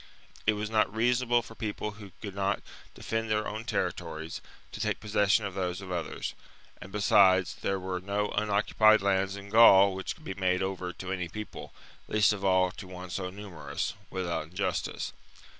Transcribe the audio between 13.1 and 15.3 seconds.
so numerous, without injustice.